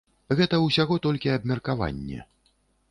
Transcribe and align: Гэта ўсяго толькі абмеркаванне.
Гэта 0.39 0.59
ўсяго 0.61 0.97
толькі 1.05 1.33
абмеркаванне. 1.37 2.19